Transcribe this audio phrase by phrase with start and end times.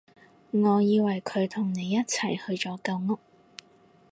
[0.49, 3.19] 我以為佢同你一齊去咗舊屋